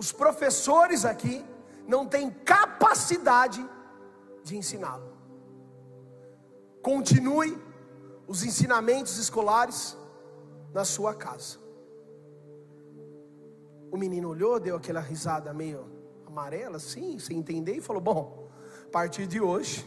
[0.00, 1.44] os professores aqui
[1.86, 3.62] não têm capacidade
[4.42, 5.12] de ensiná-lo.
[6.80, 7.54] Continue
[8.26, 9.94] os ensinamentos escolares
[10.72, 11.58] na sua casa.
[13.90, 15.84] O menino olhou, deu aquela risada meio
[16.26, 18.48] amarela, assim, sem entender, e falou: Bom,
[18.86, 19.84] a partir de hoje,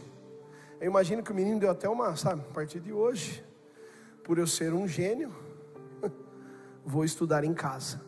[0.80, 3.42] Eu imagino que o menino deu até uma, sabe, a partir de hoje,
[4.22, 5.32] por eu ser um gênio,
[6.84, 8.02] vou estudar em casa.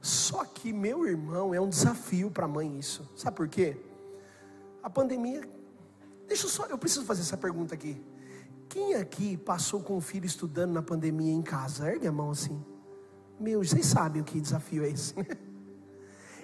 [0.00, 3.10] Só que, meu irmão, é um desafio para a mãe isso.
[3.16, 3.76] Sabe por quê?
[4.82, 5.42] A pandemia.
[6.28, 8.00] Deixa eu só, eu preciso fazer essa pergunta aqui.
[8.68, 11.90] Quem aqui passou com o filho estudando na pandemia em casa?
[11.90, 12.62] Ergue a mão assim.
[13.38, 15.26] Meu, vocês sabem o que desafio é esse, né?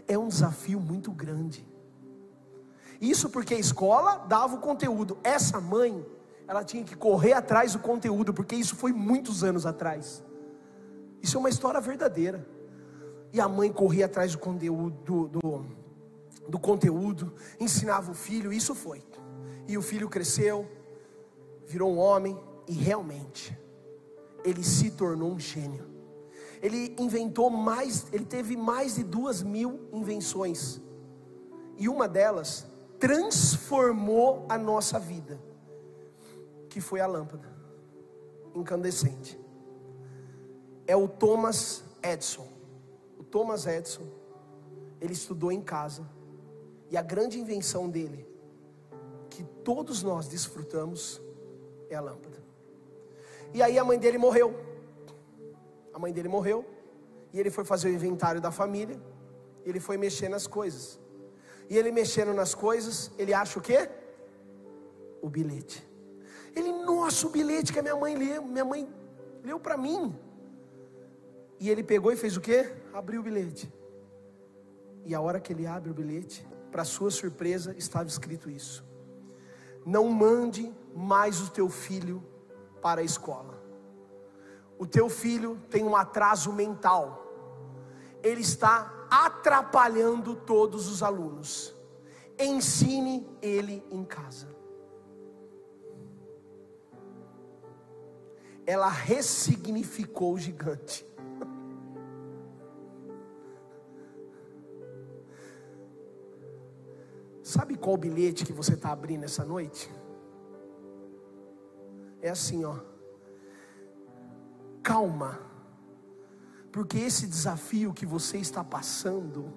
[0.09, 1.65] É um desafio muito grande.
[3.01, 5.17] Isso porque a escola dava o conteúdo.
[5.23, 6.05] Essa mãe,
[6.49, 10.21] ela tinha que correr atrás do conteúdo, porque isso foi muitos anos atrás.
[11.23, 12.45] Isso é uma história verdadeira.
[13.33, 15.67] E a mãe corria atrás do conteúdo, do, do,
[16.49, 19.05] do conteúdo, ensinava o filho, isso foi.
[19.69, 20.69] E o filho cresceu,
[21.67, 23.57] virou um homem, e realmente,
[24.45, 25.89] ele se tornou um gênio.
[26.63, 30.81] Ele inventou mais, ele teve mais de duas mil invenções.
[31.79, 32.67] E uma delas
[32.99, 35.41] transformou a nossa vida,
[36.69, 37.51] que foi a lâmpada
[38.55, 39.39] incandescente.
[40.87, 42.49] É o Thomas Edison.
[43.19, 44.07] O Thomas Edison,
[45.01, 46.07] ele estudou em casa,
[46.91, 48.27] e a grande invenção dele,
[49.29, 51.21] que todos nós desfrutamos,
[51.89, 52.39] é a lâmpada.
[53.55, 54.55] E aí a mãe dele morreu.
[56.01, 56.65] Mãe dele morreu,
[57.33, 59.01] e ele foi fazer o inventário da família,
[59.65, 60.99] ele foi mexer nas coisas.
[61.69, 63.89] E ele mexendo nas coisas, ele acha o quê?
[65.23, 65.87] O bilhete.
[66.57, 68.89] Ele, nossa, o bilhete que a minha mãe leu, minha mãe
[69.45, 70.19] leu para mim.
[71.61, 72.75] E ele pegou e fez o quê?
[72.93, 73.73] Abriu o bilhete.
[75.05, 78.85] E a hora que ele abre o bilhete, para sua surpresa, estava escrito isso:
[79.85, 82.23] Não mande mais o teu filho
[82.81, 83.60] para a escola.
[84.81, 87.27] O teu filho tem um atraso mental.
[88.23, 91.77] Ele está atrapalhando todos os alunos.
[92.39, 94.49] Ensine ele em casa.
[98.67, 101.05] Ela ressignificou o gigante.
[107.45, 109.93] Sabe qual bilhete que você está abrindo essa noite?
[112.23, 112.90] É assim, ó.
[114.91, 115.51] Calma
[116.73, 119.53] porque esse desafio que você está passando,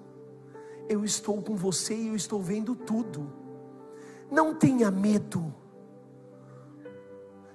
[0.88, 3.32] eu estou com você e eu estou vendo tudo.
[4.30, 5.54] Não tenha medo.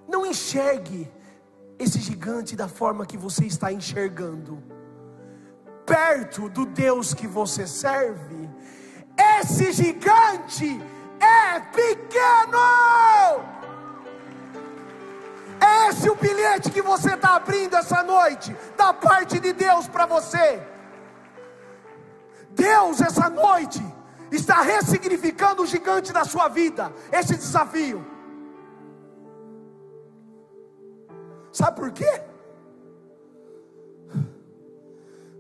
[0.08, 1.12] Não enxergue
[1.78, 4.64] esse gigante da forma que você está enxergando.
[5.86, 8.50] Perto do Deus que você serve,
[9.40, 10.80] esse gigante
[11.20, 13.59] é pequeno.
[15.90, 20.06] É esse o bilhete que você está abrindo essa noite, da parte de Deus para
[20.06, 20.62] você.
[22.52, 23.82] Deus, essa noite,
[24.32, 28.06] está ressignificando o gigante da sua vida, esse desafio.
[31.52, 32.22] Sabe por quê?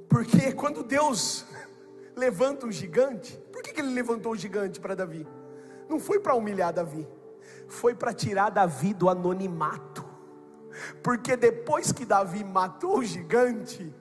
[0.09, 1.45] Porque quando Deus
[2.17, 5.27] levanta um gigante, por que, que ele levantou o gigante para Davi?
[5.87, 7.07] Não foi para humilhar Davi,
[7.67, 10.08] foi para tirar Davi do anonimato.
[11.01, 13.93] Porque depois que Davi matou o gigante,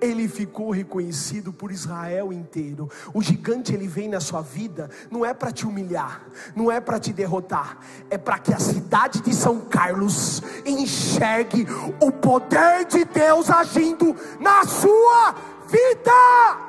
[0.00, 2.90] ele ficou reconhecido por Israel inteiro.
[3.14, 6.22] O gigante ele vem na sua vida, não é para te humilhar,
[6.54, 7.78] não é para te derrotar,
[8.10, 11.66] é para que a cidade de São Carlos enxergue
[12.00, 15.34] o poder de Deus agindo na sua
[15.68, 16.66] vida.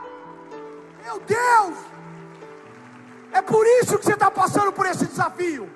[1.03, 1.77] Meu Deus,
[3.31, 5.69] é por isso que você está passando por esse desafio.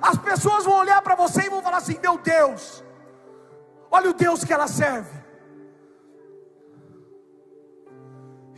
[0.00, 2.82] As pessoas vão olhar para você e vão falar assim: Meu Deus,
[3.90, 5.24] olha o Deus que ela serve.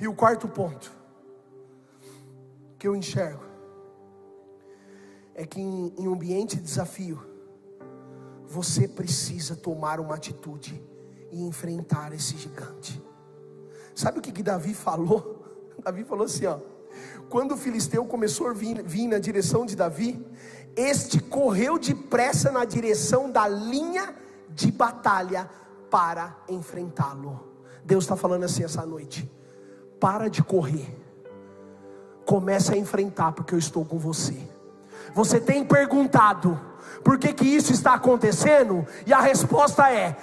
[0.00, 0.92] E o quarto ponto
[2.78, 3.42] que eu enxergo
[5.34, 7.20] é que em, em ambiente de desafio,
[8.46, 10.80] você precisa tomar uma atitude
[11.32, 13.02] e enfrentar esse gigante.
[13.94, 15.44] Sabe o que, que Davi falou?
[15.82, 16.60] Davi falou assim: ó,
[17.28, 20.24] quando o filisteu começou a vir, vir na direção de Davi,
[20.76, 24.14] este correu depressa na direção da linha
[24.48, 25.48] de batalha
[25.90, 27.48] para enfrentá-lo.
[27.84, 29.30] Deus está falando assim essa noite:
[29.98, 30.96] para de correr,
[32.24, 34.36] comece a enfrentar, porque eu estou com você.
[35.14, 36.60] Você tem perguntado
[37.02, 38.86] por que, que isso está acontecendo?
[39.06, 40.16] E a resposta é: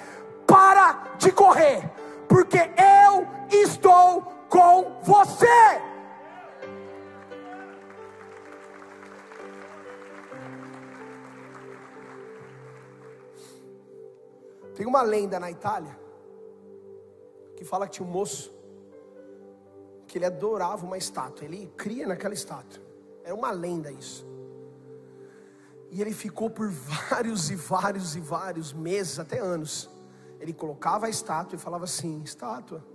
[0.46, 1.90] para de correr,
[2.28, 3.28] porque eu
[3.62, 5.82] estou com você.
[14.76, 15.98] Tem uma lenda na Itália
[17.56, 18.54] que fala que tinha um moço
[20.06, 22.84] que ele adorava uma estátua, ele cria naquela estátua.
[23.24, 24.26] É uma lenda isso.
[25.90, 29.90] E ele ficou por vários e vários e vários meses, até anos.
[30.40, 32.86] Ele colocava a estátua e falava assim: Estátua,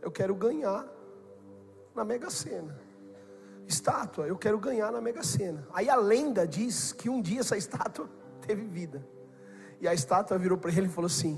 [0.00, 0.86] eu quero ganhar
[1.94, 2.80] na Mega Sena.
[3.66, 5.66] Estátua, eu quero ganhar na Mega Sena.
[5.72, 8.08] Aí a lenda diz que um dia essa estátua
[8.46, 9.04] teve vida.
[9.82, 11.34] E a estátua virou para ele e falou assim: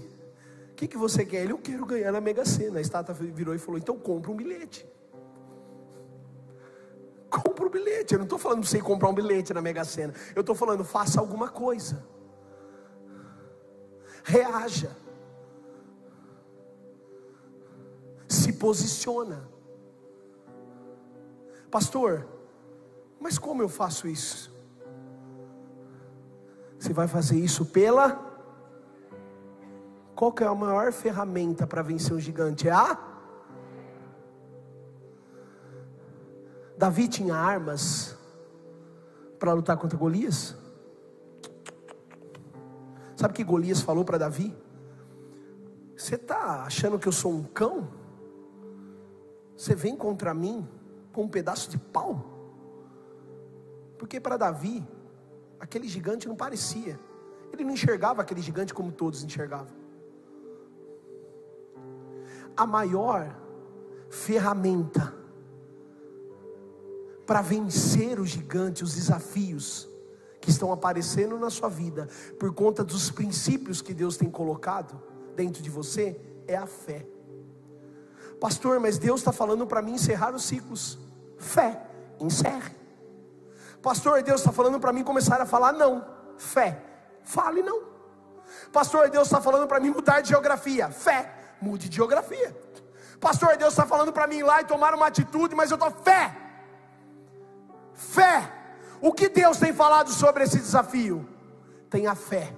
[0.71, 1.45] O que, que você quer?
[1.45, 2.79] Ele, eu quero ganhar na Mega Sena.
[2.79, 4.87] A estátua virou e falou: Então compra um bilhete.
[7.31, 8.13] Compra um bilhete.
[8.13, 10.13] Eu não estou falando para você comprar um bilhete na Mega Sena.
[10.37, 12.07] Eu estou falando, faça alguma coisa.
[14.23, 14.95] Reaja.
[18.29, 19.49] Se posiciona.
[21.71, 22.29] Pastor,
[23.19, 24.55] mas como eu faço isso?
[26.79, 28.34] Você vai fazer isso pela.
[30.15, 32.69] Qual que é a maior ferramenta para vencer um gigante?
[32.69, 32.99] É a
[36.77, 38.17] Davi tinha armas
[39.39, 40.57] para lutar contra Golias?
[43.17, 44.55] Sabe o que Golias falou para Davi?
[45.97, 47.89] Você está achando que eu sou um cão?
[49.57, 50.69] Você vem contra mim
[51.13, 52.25] com um pedaço de pau?
[53.97, 54.87] Porque para Davi,
[55.61, 56.99] aquele gigante não parecia,
[57.53, 59.84] ele não enxergava aquele gigante como todos enxergavam.
[62.57, 63.37] A maior
[64.09, 65.15] ferramenta
[67.27, 69.89] para vencer o gigante, os desafios
[70.41, 75.01] que estão aparecendo na sua vida, por conta dos princípios que Deus tem colocado
[75.35, 77.07] dentro de você, é a fé.
[78.39, 80.99] Pastor, mas Deus está falando para mim encerrar os ciclos.
[81.39, 81.81] Fé,
[82.21, 82.77] encerre.
[83.81, 86.05] Pastor, Deus está falando para mim começar a falar não.
[86.37, 86.83] Fé,
[87.23, 87.83] fale não.
[88.73, 90.91] Pastor, Deus está falando para mim mudar de geografia.
[90.91, 92.51] Fé, mude de geografia.
[93.27, 95.91] Pastor, Deus está falando para mim ir lá e tomar uma atitude, mas eu estou
[95.91, 96.45] fé
[97.95, 98.53] Fé.
[99.01, 101.27] O que Deus tem falado sobre esse desafio?
[101.89, 102.55] Tenha fé.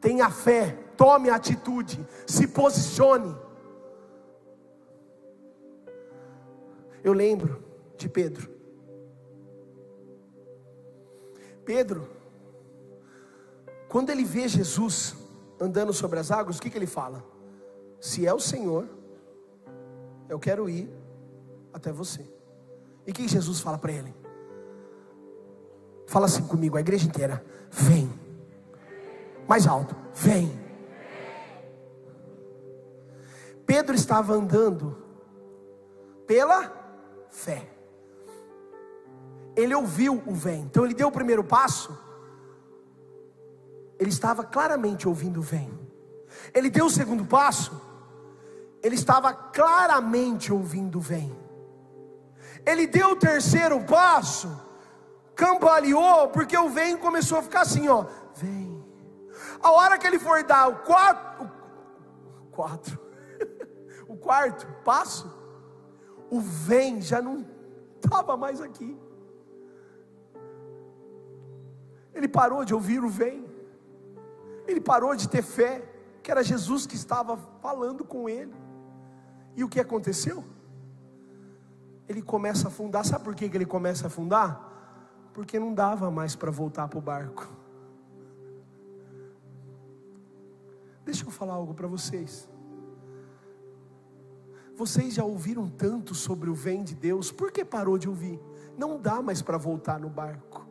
[0.00, 0.72] Tenha fé.
[0.96, 2.06] Tome atitude.
[2.26, 3.34] Se posicione.
[7.02, 7.64] Eu lembro
[7.96, 8.56] de Pedro.
[11.64, 12.08] Pedro,
[13.88, 15.14] quando ele vê Jesus
[15.60, 17.24] andando sobre as águas, o que, que ele fala?
[18.00, 18.88] Se é o Senhor,
[20.28, 20.88] eu quero ir
[21.72, 22.24] até você.
[23.06, 24.14] E o que Jesus fala para ele?
[26.06, 28.10] Fala assim comigo, a igreja inteira: vem.
[29.48, 30.58] Mais alto, vem.
[33.64, 34.96] Pedro estava andando
[36.26, 36.72] pela
[37.30, 37.68] fé.
[39.56, 40.62] Ele ouviu o vem.
[40.62, 41.98] Então ele deu o primeiro passo.
[43.98, 45.70] Ele estava claramente ouvindo o vem.
[46.54, 47.87] Ele deu o segundo passo.
[48.82, 51.36] Ele estava claramente ouvindo vem.
[52.64, 54.48] Ele deu o terceiro passo,
[55.34, 58.04] cambaleou, porque o vem começou a ficar assim, ó,
[58.34, 58.84] vem.
[59.60, 61.50] A hora que ele for dar o quatro,
[62.42, 62.98] o, quatro,
[64.06, 65.32] o quarto passo,
[66.30, 67.46] o vem já não
[67.96, 68.96] estava mais aqui.
[72.14, 73.48] Ele parou de ouvir o vem.
[74.66, 75.82] Ele parou de ter fé,
[76.22, 78.52] que era Jesus que estava falando com ele.
[79.58, 80.38] E o que aconteceu?
[82.08, 83.04] ele começa a afundar.
[83.04, 84.64] Sabe por que ele começa a afundar?
[85.34, 87.46] Porque não dava mais para voltar para o barco.
[91.04, 92.48] Deixa eu falar algo para vocês.
[94.74, 98.40] Vocês já ouviram tanto sobre o vem de Deus, por que parou de ouvir?
[98.76, 100.66] Não dá mais para voltar no barco.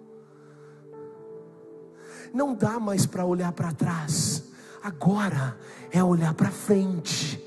[2.33, 4.43] Não dá mais para olhar para trás.
[4.81, 5.57] Agora
[5.91, 7.46] é olhar para frente.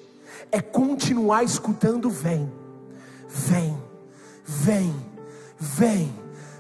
[0.53, 2.61] É continuar escutando vem
[3.31, 3.83] vem,
[4.45, 5.07] vem,
[5.59, 6.15] vem,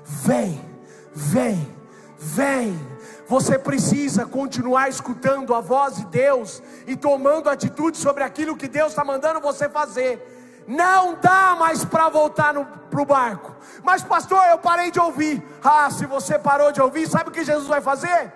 [0.04, 0.64] vem,
[1.12, 1.76] vem,
[2.18, 2.90] vem.
[3.26, 8.88] Você precisa continuar escutando a voz de Deus e tomando atitude sobre aquilo que Deus
[8.88, 10.64] está mandando você fazer.
[10.66, 13.56] Não dá mais para voltar para o barco.
[13.82, 15.42] Mas, pastor, eu parei de ouvir.
[15.62, 18.32] Ah, se você parou de ouvir, sabe o que Jesus vai fazer?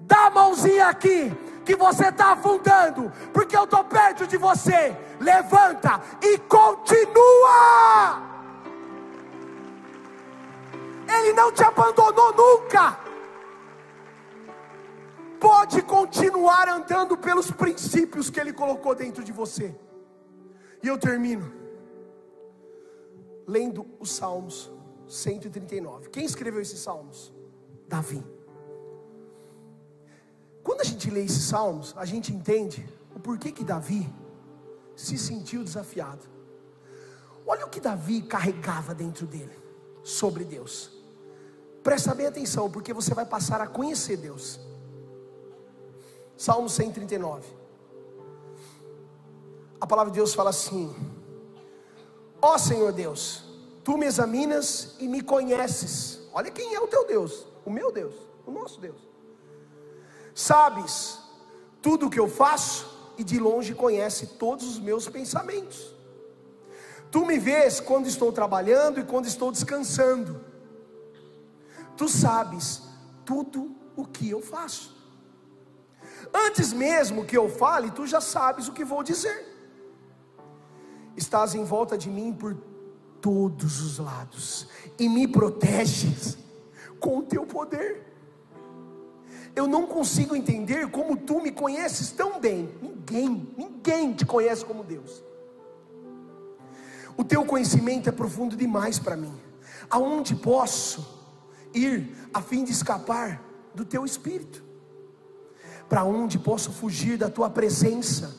[0.00, 1.32] Dá a mãozinha aqui
[1.66, 4.96] que você está afundando, porque eu estou perto de você.
[5.18, 8.22] Levanta e continua.
[11.18, 13.00] Ele não te abandonou nunca.
[15.40, 19.74] Pode continuar andando pelos princípios que Ele colocou dentro de você.
[20.82, 21.52] E eu termino
[23.46, 24.70] lendo os Salmos
[25.08, 26.10] 139.
[26.10, 27.32] Quem escreveu esses Salmos?
[27.88, 28.35] Davi.
[30.86, 34.08] A gente lê esses salmos, a gente entende o porquê que Davi
[34.94, 36.20] se sentiu desafiado.
[37.44, 39.58] Olha o que Davi carregava dentro dele
[40.04, 40.92] sobre Deus.
[41.82, 44.60] Presta bem atenção, porque você vai passar a conhecer Deus.
[46.36, 47.44] Salmo 139.
[49.80, 50.94] A palavra de Deus fala assim:
[52.40, 53.42] Ó oh, Senhor Deus,
[53.82, 56.20] tu me examinas e me conheces.
[56.32, 58.14] Olha quem é o teu Deus, o meu Deus,
[58.46, 59.15] o nosso Deus.
[60.36, 61.18] Sabes
[61.80, 65.94] tudo o que eu faço e de longe conhece todos os meus pensamentos.
[67.10, 70.44] Tu me vês quando estou trabalhando e quando estou descansando.
[71.96, 72.82] Tu sabes
[73.24, 74.94] tudo o que eu faço.
[76.34, 79.42] Antes mesmo que eu fale, tu já sabes o que vou dizer.
[81.16, 82.54] Estás em volta de mim por
[83.22, 84.68] todos os lados
[84.98, 86.36] e me proteges
[87.00, 88.05] com o teu poder.
[89.56, 92.68] Eu não consigo entender como tu me conheces tão bem.
[92.82, 95.24] Ninguém, ninguém te conhece como Deus.
[97.16, 99.32] O teu conhecimento é profundo demais para mim.
[99.88, 101.24] Aonde posso
[101.72, 103.42] ir a fim de escapar
[103.74, 104.62] do teu espírito?
[105.88, 108.36] Para onde posso fugir da tua presença?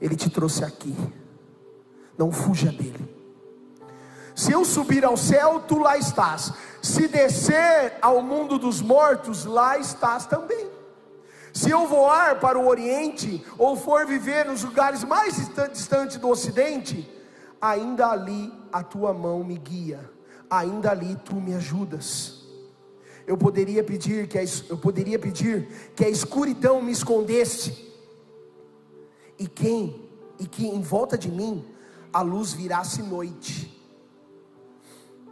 [0.00, 0.94] Ele te trouxe aqui.
[2.16, 3.16] Não fuja dele.
[4.36, 6.52] Se eu subir ao céu, tu lá estás.
[6.86, 10.70] Se descer ao mundo dos mortos, lá estás também.
[11.52, 15.34] Se eu voar para o Oriente, ou for viver nos lugares mais
[15.72, 17.10] distantes do Ocidente,
[17.60, 20.08] ainda ali a tua mão me guia,
[20.48, 22.46] ainda ali tu me ajudas.
[23.26, 27.92] Eu poderia pedir que a, eu poderia pedir que a escuridão me escondesse,
[29.36, 30.08] e quem
[30.38, 31.66] e que em volta de mim
[32.12, 33.76] a luz virasse noite.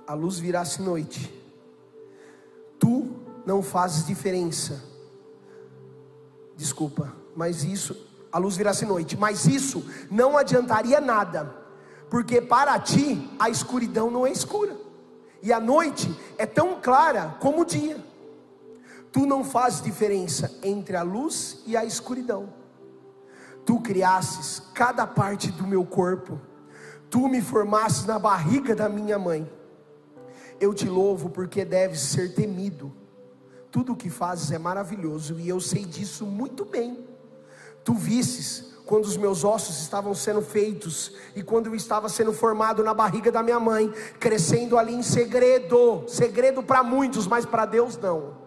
[0.05, 1.44] A luz virasse noite.
[2.85, 3.11] Tu
[3.47, 4.95] não fazes diferença
[6.57, 7.97] desculpa, mas isso,
[8.31, 11.53] a luz virasse noite, mas isso não adiantaria nada,
[12.09, 14.77] porque para ti a escuridão não é escura,
[15.43, 18.03] e a noite é tão clara como o dia.
[19.13, 22.53] Tu não fazes diferença entre a luz e a escuridão.
[23.65, 26.41] Tu criasses cada parte do meu corpo,
[27.09, 29.49] tu me formasses na barriga da minha mãe.
[30.65, 32.91] Eu te louvo porque deves ser temido
[33.71, 37.07] tudo o que fazes é maravilhoso e eu sei disso muito bem.
[37.85, 42.83] Tu visses quando os meus ossos estavam sendo feitos e quando eu estava sendo formado
[42.83, 47.99] na barriga da minha mãe, crescendo ali em segredo, segredo para muitos, mas para Deus
[47.99, 48.39] não.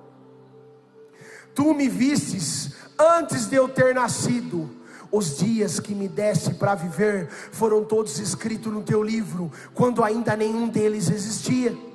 [1.53, 4.75] Tu me vistes antes de eu ter nascido.
[5.11, 10.35] Os dias que me deste para viver foram todos escritos no teu livro, quando ainda
[10.35, 11.86] nenhum deles existia.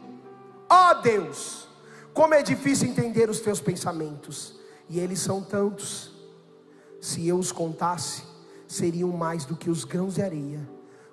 [0.74, 1.68] Ó oh Deus,
[2.14, 4.58] como é difícil entender os teus pensamentos,
[4.88, 6.10] e eles são tantos.
[6.98, 8.22] Se eu os contasse,
[8.66, 10.66] seriam mais do que os grãos de areia.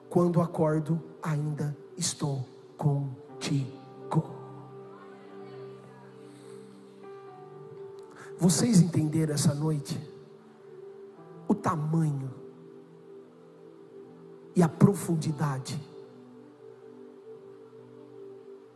[0.09, 2.47] Quando acordo, ainda estou
[2.77, 4.33] contigo.
[8.37, 9.99] Vocês entenderam essa noite
[11.49, 12.33] o tamanho
[14.55, 15.77] e a profundidade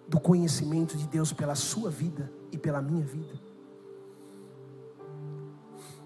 [0.07, 3.39] do conhecimento de Deus pela sua vida e pela minha vida.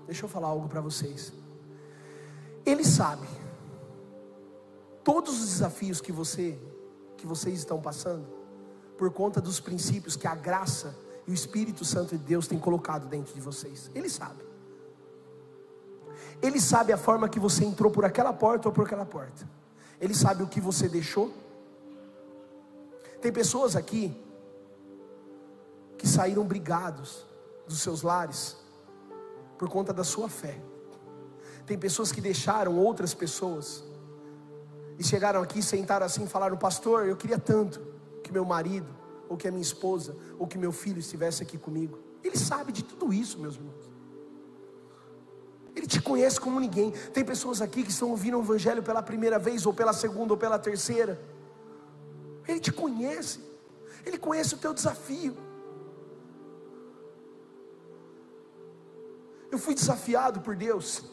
[0.06, 1.34] Deixa eu falar algo para vocês.
[2.66, 3.28] Ele sabe
[5.04, 6.60] todos os desafios que você
[7.18, 8.28] que vocês estão passando
[8.98, 10.96] por conta dos princípios que a graça
[11.26, 13.92] e o Espírito Santo de Deus tem colocado dentro de vocês.
[13.94, 14.46] Ele sabe.
[16.42, 19.50] Ele sabe a forma que você entrou por aquela porta ou por aquela porta.
[20.00, 21.34] Ele sabe o que você deixou
[23.28, 24.16] tem pessoas aqui
[25.98, 27.26] que saíram brigados
[27.68, 28.56] dos seus lares
[29.58, 30.58] por conta da sua fé.
[31.66, 33.84] Tem pessoas que deixaram outras pessoas
[34.98, 37.82] e chegaram aqui, sentaram assim e falaram: Pastor, eu queria tanto
[38.24, 38.88] que meu marido,
[39.28, 42.00] ou que a minha esposa, ou que meu filho estivesse aqui comigo.
[42.24, 43.92] Ele sabe de tudo isso, meus irmãos.
[45.76, 46.92] Ele te conhece como ninguém.
[47.12, 50.38] Tem pessoas aqui que estão ouvindo o Evangelho pela primeira vez, ou pela segunda, ou
[50.38, 51.20] pela terceira
[52.98, 53.40] conhece,
[54.06, 55.36] Ele conhece o teu desafio.
[59.52, 61.04] Eu fui desafiado por Deus.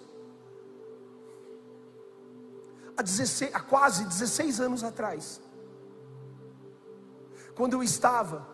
[2.97, 5.41] Há, 16, há quase 16 anos atrás,
[7.55, 8.47] quando eu estava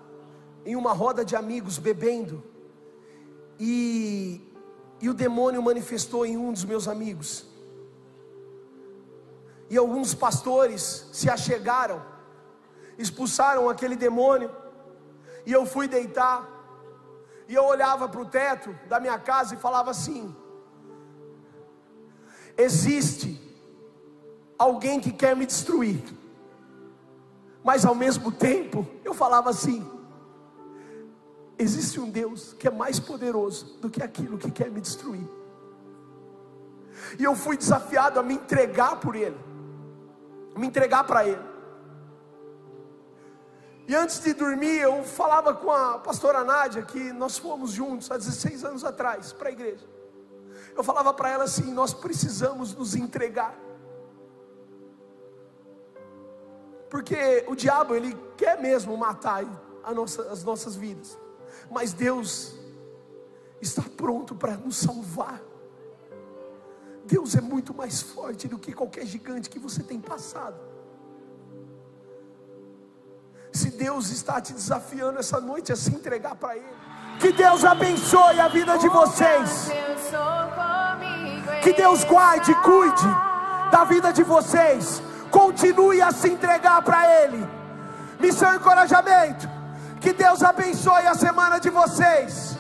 [0.65, 2.43] em uma roda de amigos bebendo,
[3.59, 4.41] e,
[5.01, 7.47] e o demônio manifestou em um dos meus amigos,
[9.69, 12.10] e alguns pastores se achegaram
[13.01, 14.51] expulsaram aquele demônio,
[15.47, 16.49] e eu fui deitar,
[17.49, 20.35] e eu olhava para o teto da minha casa e falava assim:
[22.57, 23.41] existe
[24.59, 26.03] alguém que quer me destruir,
[27.65, 29.89] mas ao mesmo tempo eu falava assim:
[31.59, 35.27] existe um Deus que é mais poderoso do que aquilo que quer me destruir.
[37.19, 39.39] E eu fui desafiado a me entregar por Ele,
[40.55, 41.50] me entregar para Ele.
[43.91, 48.17] E antes de dormir, eu falava com a pastora Nádia, que nós fomos juntos há
[48.17, 49.85] 16 anos atrás para a igreja.
[50.77, 53.59] Eu falava para ela assim: nós precisamos nos entregar.
[56.89, 59.45] Porque o diabo, ele quer mesmo matar
[59.93, 61.19] nossa, as nossas vidas.
[61.69, 62.55] Mas Deus
[63.61, 65.43] está pronto para nos salvar.
[67.07, 70.61] Deus é muito mais forte do que qualquer gigante que você tem passado.
[73.61, 76.75] Se Deus está te desafiando essa noite a se entregar para Ele,
[77.19, 79.71] que Deus abençoe a vida de vocês.
[81.63, 83.07] Que Deus guarde, cuide
[83.71, 85.03] da vida de vocês.
[85.31, 87.47] Continue a se entregar para Ele.
[88.19, 89.47] Missão e encorajamento.
[90.01, 92.57] Que Deus abençoe a semana de vocês.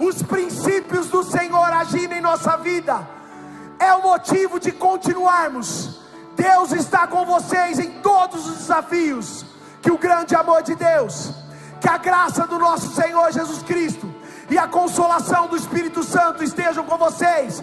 [0.00, 3.06] Os princípios do Senhor agindo em nossa vida
[3.78, 6.00] é o motivo de continuarmos.
[6.34, 9.47] Deus está com vocês em todos os desafios.
[9.82, 11.32] Que o grande amor de Deus,
[11.80, 14.12] que a graça do nosso Senhor Jesus Cristo
[14.50, 17.62] e a consolação do Espírito Santo estejam com vocês.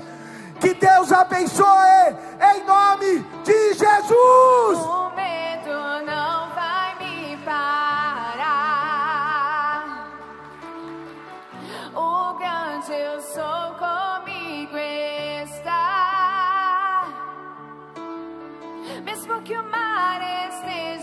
[0.60, 2.16] Que Deus abençoe
[2.54, 4.80] em nome de Jesus.
[4.80, 8.56] O medo não vai me parar.
[11.94, 14.78] O grande eu sou comigo
[15.44, 17.06] está.
[19.04, 20.95] Mesmo que o mar esteja